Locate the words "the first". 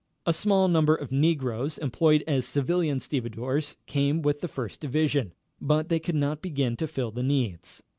4.41-4.79